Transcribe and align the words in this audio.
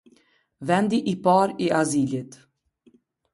Vendi 0.71 0.99
i 1.11 1.13
parë 1.27 1.55
i 1.67 1.69
azilit. 1.81 2.39